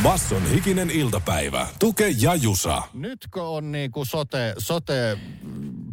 [0.02, 1.66] Basson hikinen iltapäivä.
[1.78, 2.82] Tuke ja Jusa.
[2.94, 5.18] Nytkö on niinku sote, sote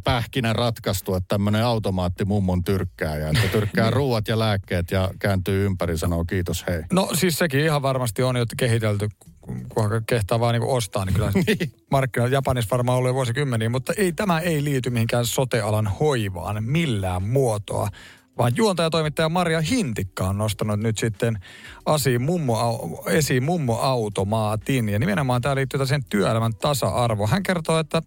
[0.03, 5.97] pähkinä ratkaistu, että tämmöinen automaatti mummon tyrkkääjä, että tyrkkää ruuat ja lääkkeet ja kääntyy ympäri
[5.97, 6.81] sanoo kiitos hei.
[6.91, 11.13] No siis sekin ihan varmasti on jo kehitelty, kun- kunhan kehtaa vaan niinku ostaa, niin
[11.13, 11.31] kyllä
[11.91, 17.23] markkinoilla Japanissa varmaan ollut jo vuosikymmeniä, mutta ei, tämä ei liity mihinkään sotealan hoivaan millään
[17.23, 17.89] muotoa.
[18.37, 21.39] Vaan juontajatoimittaja Maria Hintikka on nostanut nyt sitten
[21.85, 24.89] asiin mummo, esiin mummoautomaatin.
[24.89, 27.27] Ja nimenomaan tämä liittyy sen työelämän tasa-arvo.
[27.27, 28.01] Hän kertoo, että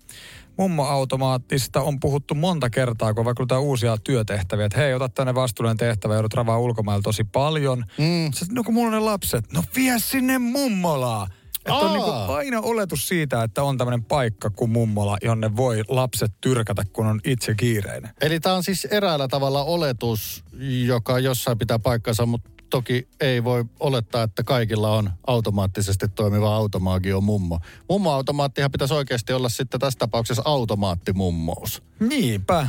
[0.56, 4.66] mummoautomaattista on puhuttu monta kertaa, kun on vaikka uusia työtehtäviä.
[4.66, 7.84] Että hei, ota tänne vastuullinen tehtävä, joudut ravaa ulkomailla tosi paljon.
[7.98, 8.32] Mm.
[8.32, 11.28] Sä, no kun mulla on ne lapset, no vie sinne mummolaan.
[11.60, 11.92] Että on Aa.
[11.92, 17.06] niinku aina oletus siitä, että on tämmöinen paikka kuin mummola, jonne voi lapset tyrkätä, kun
[17.06, 18.10] on itse kiireinen.
[18.20, 20.44] Eli tämä on siis eräällä tavalla oletus,
[20.86, 27.20] joka jossain pitää paikkansa, mutta toki ei voi olettaa, että kaikilla on automaattisesti toimiva automaagio
[27.20, 27.58] mummo.
[27.88, 31.82] Mummo-automaattihan pitäisi oikeasti olla sitten tässä tapauksessa automaattimummous.
[32.00, 32.68] Niinpä.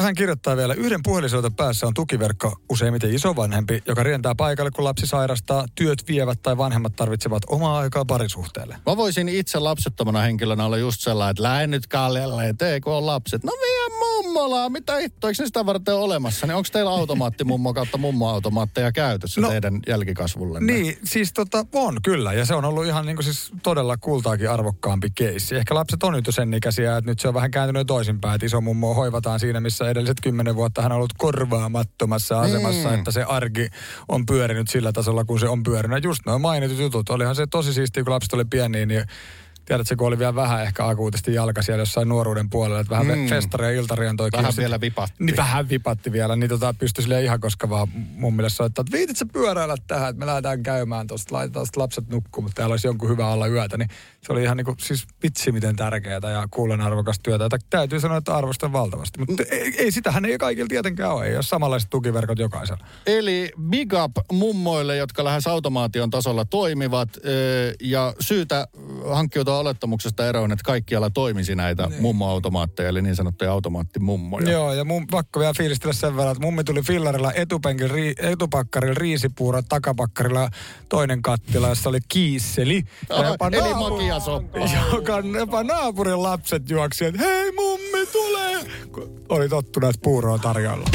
[0.00, 5.06] Hän kirjoittaa vielä, yhden puhelisoiton päässä on tukiverkko, useimmiten isovanhempi, joka rientää paikalle, kun lapsi
[5.06, 8.76] sairastaa, työt vievät tai vanhemmat tarvitsevat omaa aikaa parisuhteelle.
[8.86, 13.06] Mä voisin itse lapsettomana henkilönä olla just sellainen, että lähde nyt Kaljelle, tee kun on
[13.06, 13.44] lapset.
[13.44, 16.46] No vie mummolaa, mitä hitto, eikö ne sitä varten ole olemassa?
[16.46, 20.60] Niin onko teillä automaattimummo kautta mummoautomaatteja käytössä no, teidän jälkikasvulle?
[20.60, 22.32] Niin, siis tota, on kyllä.
[22.32, 25.56] Ja se on ollut ihan niin kuin siis todella kultaakin arvokkaampi keissi.
[25.56, 28.34] Ehkä lapset on nyt jo sen ikäisiä, että nyt se on vähän kääntynyt toisinpäin.
[28.34, 32.94] Että iso mummo hoivataan siinä, missä edelliset kymmenen vuotta hän on ollut korvaamattomassa asemassa, Mm.
[32.94, 33.68] että se arki
[34.08, 36.04] on pyörinyt sillä tasolla, kun se on pyörinyt.
[36.04, 37.10] Just noin mainitut jutut.
[37.10, 39.04] Olihan se tosi siistiä, kun lapset oli pieniä, niin
[39.64, 43.18] tiedätkö, kun oli vielä vähän ehkä akuutisti jalka siellä jossain nuoruuden puolella, että vähän Mm.
[43.18, 43.28] mm.
[43.28, 44.60] festari ja iltarien toi Vähän kiusi.
[44.60, 45.14] vielä vipatti.
[45.24, 48.96] Niin vähän vipatti vielä, niin tota pystyi silleen ihan koska vaan mun mielestä soittaa, että
[48.96, 52.72] viitit sä pyöräillä tähän, että me lähdetään käymään tuosta, laitetaan sit lapset nukkumaan, mutta täällä
[52.72, 53.88] olisi jonkun hyvä olla yötä, niin
[54.22, 58.18] se oli ihan niinku, siis vitsi miten tärkeää ja kuulen arvokasta työtä, että täytyy sanoa,
[58.18, 62.38] että arvostan valtavasti, mutta ei, ei sitähän ei kaikilla tietenkään ole, ei ole samanlaiset tukiverkot
[62.38, 62.84] jokaisella.
[63.06, 67.08] Eli big up mummoille, jotka lähes automaation tasolla toimivat
[67.82, 68.68] ja syytä
[69.12, 72.02] hankkiutua olettamuksesta eroon, että kaikkialla toimisi näitä niin.
[72.02, 74.50] mummoautomaatteja, eli niin sanottuja automaattimummoja.
[74.50, 78.94] Joo, ja mun pakko vielä fiilistellä sen verran, että mummi tuli fillarilla etupenkin, ri, etupakkarilla
[78.94, 80.50] riisipuuro, takapakkarilla
[80.88, 82.82] toinen kattila, jossa oli kiisseli.
[83.08, 84.58] Ja jopa eli naapu- makiasoppa.
[84.92, 88.64] Joka jopa naapurin lapset juoksi, että hei mummi tulee!
[88.92, 90.88] Kun Oli tottunut, että puuroa tarjolla.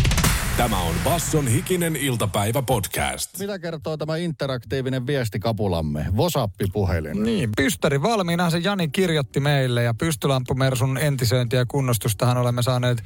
[0.58, 3.40] Tämä on Basson hikinen iltapäivä podcast.
[3.40, 6.06] Mitä kertoo tämä interaktiivinen viestikapulamme?
[6.18, 7.24] Vosappi-puhelin.
[7.24, 13.04] Niin, pystäri valmiina se Jani kirjoitti meille ja pystylamppumersun entisöintiä ja kunnostustahan olemme saaneet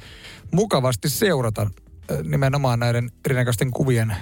[0.52, 1.70] mukavasti seurata
[2.22, 4.16] nimenomaan näiden erinäköisten kuvien,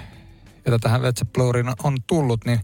[0.65, 2.59] joita tähän Whatsapp-louriin on tullut, niin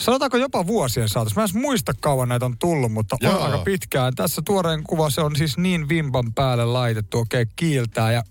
[0.00, 1.40] sanotaanko jopa vuosien saatossa.
[1.40, 4.14] Mä en muista kauan näitä on tullut, mutta on aika pitkään.
[4.14, 8.22] Tässä tuoreen kuva se on siis niin vimpan päälle laitettu, okei kiiltää ja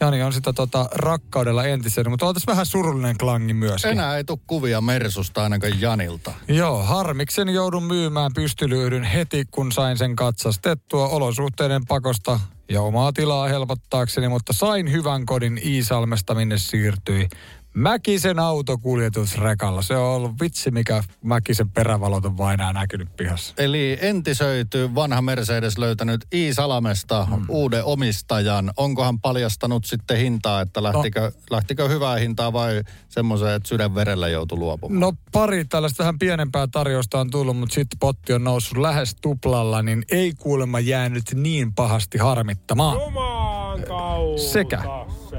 [0.00, 3.90] Jani on sitä tota, rakkaudella entisöinyt, mutta on tässä vähän surullinen klangi myöskin.
[3.90, 6.32] Enää ei tule kuvia Mersusta ainakaan Janilta.
[6.48, 13.48] Joo, harmiksen joudun myymään pystylyydyn heti, kun sain sen katsastettua olosuhteiden pakosta ja omaa tilaa
[13.48, 17.28] helpottaakseni, mutta sain hyvän kodin Iisalmesta, minne siirtyi
[17.76, 19.82] Mäkisen autokuljetusrekalla.
[19.82, 23.54] Se on ollut vitsi, mikä Mäkisen perävalot on vain enää näkynyt pihassa.
[23.58, 27.44] Eli entisöity vanha Mercedes löytänyt Iisalamesta hmm.
[27.48, 28.72] uuden omistajan.
[28.76, 31.30] Onkohan paljastanut sitten hintaa, että lähtikö, no.
[31.50, 35.00] lähtikö hyvää hintaa vai semmoiseen, että sydän verellä joutui luopumaan?
[35.00, 39.82] No pari tällaista vähän pienempää tarjousta on tullut, mutta sitten potti on noussut lähes tuplalla,
[39.82, 43.00] niin ei kuulemma jäänyt niin pahasti harmittamaan.
[43.00, 44.42] Juman kautta.
[44.42, 44.82] Sekä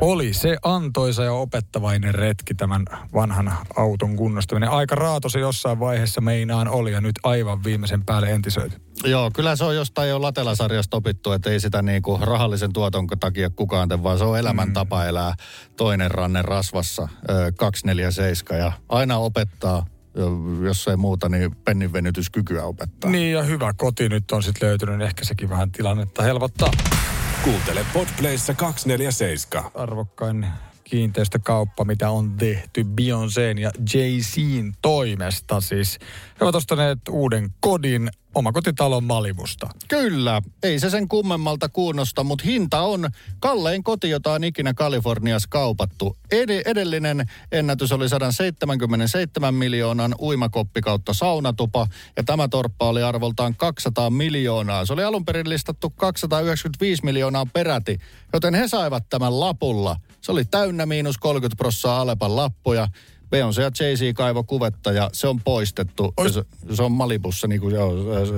[0.01, 4.69] oli se antoisa ja opettavainen retki tämän vanhan auton kunnostaminen.
[4.69, 8.81] Aika raato se jossain vaiheessa meinaan oli ja nyt aivan viimeisen päälle entisöity.
[9.03, 13.49] Joo, kyllä se on jostain jo Latelasarjasta opittu, että ei sitä niinku rahallisen tuoton takia
[13.49, 15.35] kukaan tee, vaan se on elämäntapa elää
[15.75, 19.85] toinen ranne rasvassa, ö, 247 ja aina opettaa,
[20.63, 23.11] jos ei muuta, niin penninvenytyskykyä opettaa.
[23.11, 26.71] Niin ja hyvä koti nyt on sitten löytynyt, niin ehkä sekin vähän tilannetta helpottaa.
[27.43, 29.71] Kuuntele Podplayssa 247.
[29.75, 30.47] Arvokkain
[30.83, 35.61] kiinteistökauppa, mitä on tehty Beyoncé'n ja Jay-Z'n toimesta.
[35.61, 35.99] Siis
[36.39, 39.69] he ovat ostaneet uuden kodin omakotitalon Malibusta.
[39.87, 45.47] Kyllä, ei se sen kummemmalta kuunnosta, mutta hinta on kallein koti, jota on ikinä Kaliforniassa
[45.51, 46.17] kaupattu.
[46.31, 54.09] Ed- edellinen ennätys oli 177 miljoonan uimakoppi kautta saunatupa, ja tämä torppa oli arvoltaan 200
[54.09, 54.85] miljoonaa.
[54.85, 57.97] Se oli alun perin listattu 295 miljoonaa peräti,
[58.33, 59.95] joten he saivat tämän lapulla.
[60.21, 62.87] Se oli täynnä miinus 30 prossaa Alepan lappuja.
[63.31, 66.13] Beyoncé ja Jay-Z kaivo kuvetta ja se on poistettu.
[66.17, 66.43] Ois- Se,
[66.75, 67.91] se on Malibussa, niin kuin jo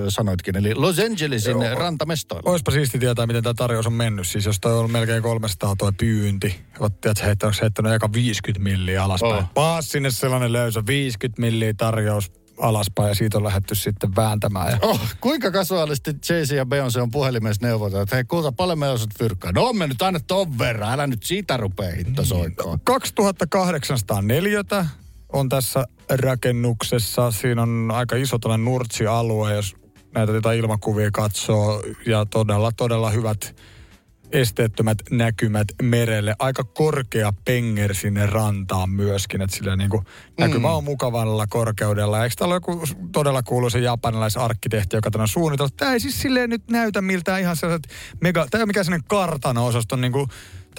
[0.09, 1.75] sanoitkin, eli Los Angelesin Joo.
[1.75, 2.51] rantamestoilla.
[2.51, 4.27] Oispa siisti tietää, miten tämä tarjous on mennyt.
[4.27, 6.55] Siis jos toi on melkein 300 tuo pyynti.
[6.79, 9.33] Oot, tiedätkö, heittänyt, heittänyt eka 50 milliä alaspäin.
[9.35, 9.53] Oh.
[9.53, 14.71] Paas sinne sellainen löysä 50 milliä tarjous alaspäin ja siitä on lähdetty sitten vääntämään.
[14.71, 18.89] Ja Oh, kuinka kasuaalisti Jay-Z ja Beyoncé on puhelimessa neuvoteltu, että hei kuulta, paljon me
[18.89, 19.51] osat fyrkkaa.
[19.51, 22.79] No on me nyt aina ton verran, älä nyt siitä rupee hitto soikkoon.
[22.83, 24.85] 2800 neliötä
[25.33, 27.31] on tässä rakennuksessa.
[27.31, 29.75] Siinä on aika iso tällainen nurtsialue, jos
[30.15, 31.83] näitä ilmakuvia katsoo.
[32.05, 33.55] Ja todella, todella hyvät
[34.31, 36.35] esteettömät näkymät merelle.
[36.39, 40.05] Aika korkea penger sinne rantaan myöskin, että sillä niin kuin
[40.39, 42.23] näkymä on mukavalla korkeudella.
[42.23, 45.73] Eikö täällä ole joku todella kuuluisa japanilaisarkkitehti, joka tämän suunniteltu?
[45.77, 47.87] Tämä ei siis silleen nyt näytä miltä ihan sellaiset
[48.21, 50.29] mega, tämä ei ole mikään sellainen kartano-osaston niin kuin,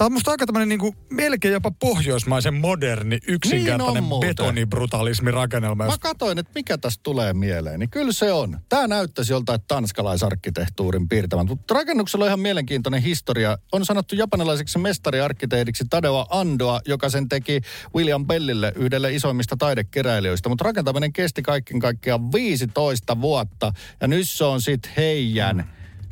[0.01, 4.29] Tämä on musta aika tämmöinen niin melkein jopa pohjoismaisen moderni, yksinkertainen Niin on muuten.
[4.29, 5.85] betonibrutalismi rakennelma.
[5.85, 8.59] Mä katoin, että mikä tästä tulee mieleen, niin kyllä se on.
[8.69, 13.57] Tämä näyttäisi joltain tanskalaisarkkitehtuurin piirtämän, mutta rakennuksella on ihan mielenkiintoinen historia.
[13.71, 17.61] On sanottu japanilaiseksi mestariarkkitehdiksi Tadeo Andoa, joka sen teki
[17.95, 20.49] William Bellille, yhdelle isoimmista taidekeräilijöistä.
[20.49, 25.57] Mutta rakentaminen kesti kaiken kaikkiaan 15 vuotta, ja nyt se on sitten heijän.
[25.57, 25.63] Mm.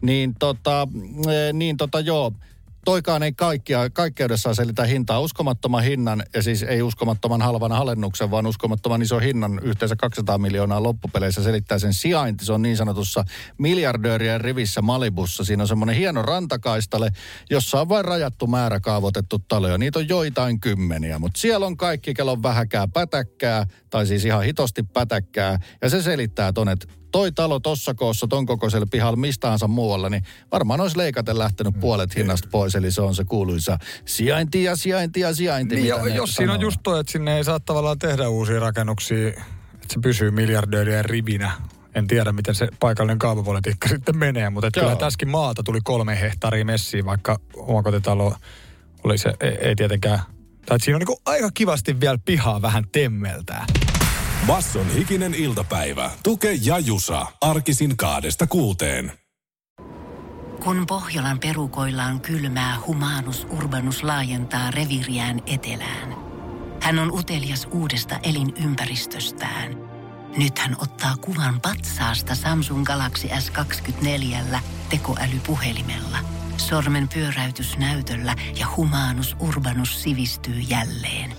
[0.01, 0.87] Niin tota,
[1.27, 2.33] eh, niin tota joo,
[2.85, 5.19] toikaan ei kaikkia, kaikkeudessaan selitä hintaa.
[5.19, 10.83] Uskomattoman hinnan, ja siis ei uskomattoman halvan alennuksen, vaan uskomattoman iso hinnan, yhteensä 200 miljoonaa
[10.83, 12.45] loppupeleissä selittää sen sijainti.
[12.45, 13.23] Se on niin sanotussa
[13.57, 15.43] miljardöörien rivissä Malibussa.
[15.43, 17.09] Siinä on semmoinen hieno rantakaistale,
[17.49, 19.77] jossa on vain rajattu määrä kaavoitettu taloja.
[19.77, 24.43] Niitä on joitain kymmeniä, mutta siellä on kaikki, kello on vähäkää pätäkkää, tai siis ihan
[24.43, 25.59] hitosti pätäkkää.
[25.81, 30.23] Ja se selittää ton, että toi talo tossa koossa, ton kokoisella pihalla, mistahansa muualla, niin
[30.51, 32.75] varmaan olisi leikaten lähtenyt puolet hinnasta pois.
[32.75, 35.75] Eli se on se kuuluisa sijainti ja sijainti ja sijainti.
[35.75, 39.27] Niin, jo, jos siinä on just toi, että sinne ei saa tavallaan tehdä uusia rakennuksia,
[39.27, 41.51] että se pysyy miljardöörien rivinä.
[41.95, 46.65] En tiedä, miten se paikallinen kaavapolitiikka sitten menee, mutta kyllä tässäkin maalta tuli kolme hehtaaria
[46.65, 48.35] messiä, vaikka omakotitalo
[49.03, 50.19] oli se, ei, ei tietenkään,
[50.65, 53.65] tai siinä on niinku aika kivasti vielä pihaa vähän temmeltää.
[54.47, 56.11] Basson hikinen iltapäivä.
[56.23, 57.25] Tuke ja Jusa.
[57.41, 59.11] Arkisin kaadesta kuuteen.
[60.63, 66.15] Kun Pohjolan perukoillaan kylmää, humanus urbanus laajentaa reviriään etelään.
[66.81, 69.75] Hän on utelias uudesta elinympäristöstään.
[70.37, 76.17] Nyt hän ottaa kuvan patsaasta Samsung Galaxy S24 tekoälypuhelimella.
[76.57, 81.38] Sormen pyöräytys näytöllä ja humanus urbanus sivistyy jälleen.